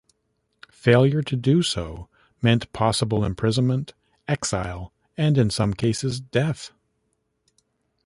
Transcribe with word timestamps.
Failure 0.71 1.21
to 1.21 1.35
do 1.35 1.61
so 1.61 2.09
meant 2.41 2.73
possible 2.73 3.23
imprisonment, 3.23 3.93
exile, 4.27 4.91
and, 5.15 5.37
in 5.37 5.51
some 5.51 5.75
cases, 5.75 6.19
death. 6.19 6.71